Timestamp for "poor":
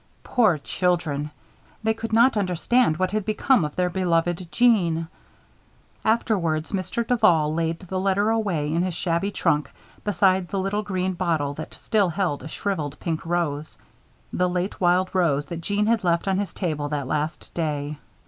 0.23-0.57